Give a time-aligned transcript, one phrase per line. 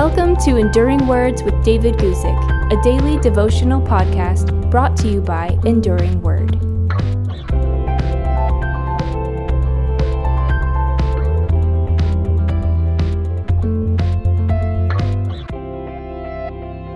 [0.00, 5.58] Welcome to Enduring Words with David Guzik, a daily devotional podcast brought to you by
[5.64, 6.52] Enduring Word.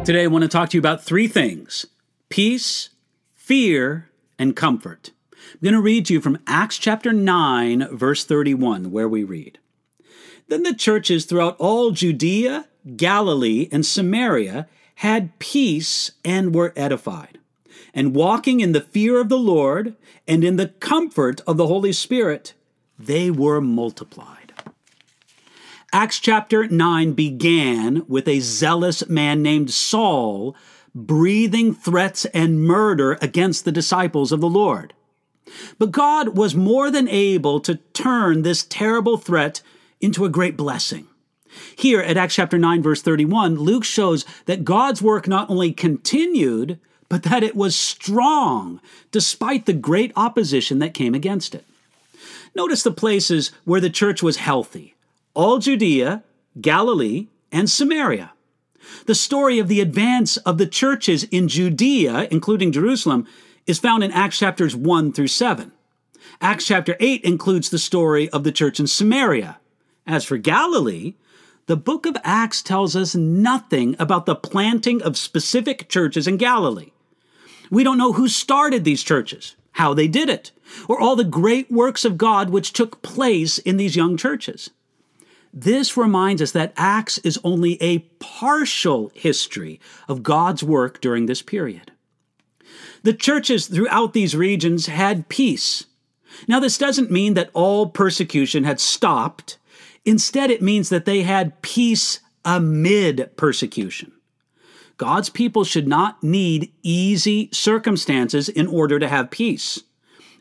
[0.06, 1.86] Today, I want to talk to you about three things
[2.28, 2.90] peace,
[3.34, 5.10] fear, and comfort.
[5.32, 9.58] I'm going to read you from Acts chapter 9, verse 31, where we read
[10.48, 17.38] Then the churches throughout all Judea, Galilee, and Samaria had peace and were edified.
[17.94, 21.92] And walking in the fear of the Lord and in the comfort of the Holy
[21.92, 22.54] Spirit,
[22.98, 24.52] they were multiplied.
[25.92, 30.56] Acts chapter 9 began with a zealous man named Saul
[30.94, 34.94] breathing threats and murder against the disciples of the Lord.
[35.78, 39.60] But God was more than able to turn this terrible threat
[40.02, 41.06] into a great blessing.
[41.76, 46.78] Here at Acts chapter 9 verse 31, Luke shows that God's work not only continued,
[47.08, 48.80] but that it was strong
[49.10, 51.64] despite the great opposition that came against it.
[52.54, 54.94] Notice the places where the church was healthy.
[55.34, 56.22] All Judea,
[56.60, 58.32] Galilee, and Samaria.
[59.06, 63.26] The story of the advance of the churches in Judea, including Jerusalem,
[63.66, 65.72] is found in Acts chapters 1 through 7.
[66.40, 69.58] Acts chapter 8 includes the story of the church in Samaria.
[70.06, 71.14] As for Galilee,
[71.66, 76.90] the book of Acts tells us nothing about the planting of specific churches in Galilee.
[77.70, 80.50] We don't know who started these churches, how they did it,
[80.88, 84.70] or all the great works of God which took place in these young churches.
[85.54, 91.42] This reminds us that Acts is only a partial history of God's work during this
[91.42, 91.92] period.
[93.02, 95.86] The churches throughout these regions had peace.
[96.48, 99.58] Now, this doesn't mean that all persecution had stopped
[100.04, 104.12] Instead, it means that they had peace amid persecution.
[104.96, 109.82] God's people should not need easy circumstances in order to have peace.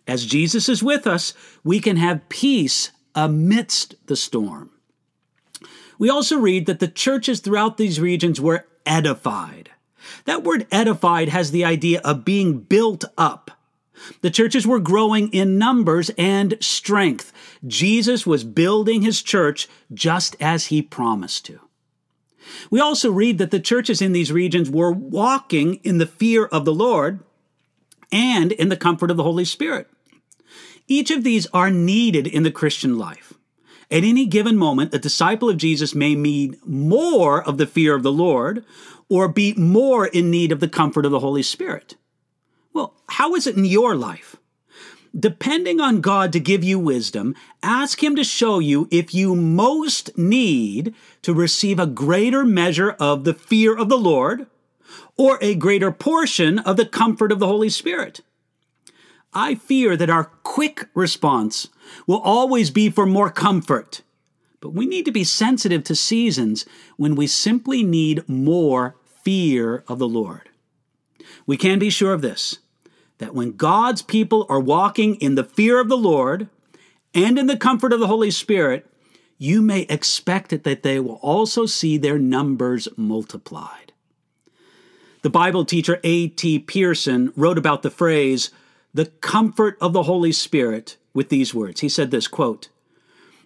[0.07, 1.33] As Jesus is with us,
[1.63, 4.71] we can have peace amidst the storm.
[5.99, 9.69] We also read that the churches throughout these regions were edified.
[10.25, 13.51] That word edified has the idea of being built up.
[14.21, 17.31] The churches were growing in numbers and strength.
[17.65, 21.59] Jesus was building his church just as he promised to.
[22.69, 26.65] We also read that the churches in these regions were walking in the fear of
[26.65, 27.19] the Lord
[28.11, 29.87] and in the comfort of the Holy Spirit.
[30.87, 33.33] Each of these are needed in the Christian life.
[33.89, 38.03] At any given moment, a disciple of Jesus may need more of the fear of
[38.03, 38.65] the Lord
[39.09, 41.95] or be more in need of the comfort of the Holy Spirit.
[42.73, 44.37] Well, how is it in your life?
[45.17, 50.17] Depending on God to give you wisdom, ask Him to show you if you most
[50.17, 54.47] need to receive a greater measure of the fear of the Lord
[55.17, 58.21] or a greater portion of the comfort of the Holy Spirit.
[59.33, 61.67] I fear that our quick response
[62.07, 64.01] will always be for more comfort,
[64.61, 66.65] but we need to be sensitive to seasons
[66.95, 70.49] when we simply need more fear of the Lord.
[71.45, 72.59] We can be sure of this
[73.21, 76.49] that when God's people are walking in the fear of the Lord
[77.13, 78.91] and in the comfort of the Holy Spirit,
[79.37, 83.93] you may expect it that they will also see their numbers multiplied.
[85.21, 86.59] The Bible teacher A.T.
[86.59, 88.49] Pierson wrote about the phrase,
[88.91, 91.81] the comfort of the Holy Spirit, with these words.
[91.81, 92.69] He said this quote,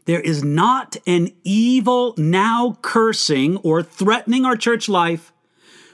[0.06, 5.34] There is not an evil now cursing or threatening our church life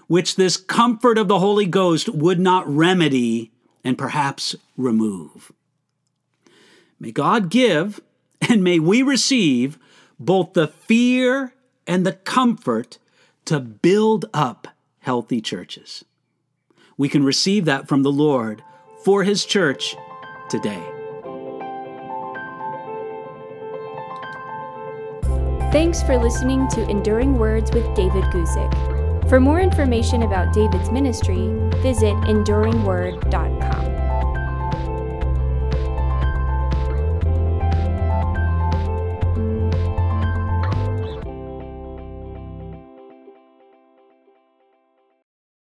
[0.05, 3.50] which this comfort of the Holy Ghost would not remedy
[3.83, 5.51] and perhaps remove.
[6.99, 7.99] May God give
[8.49, 9.77] and may we receive
[10.19, 11.53] both the fear
[11.87, 12.99] and the comfort
[13.45, 14.67] to build up
[14.99, 16.05] healthy churches.
[16.97, 18.63] We can receive that from the Lord
[19.03, 19.95] for His church
[20.49, 20.83] today.
[25.71, 28.90] Thanks for listening to Enduring Words with David Guzik.
[29.31, 31.47] For more information about David's ministry,
[31.81, 33.90] visit enduringword.com.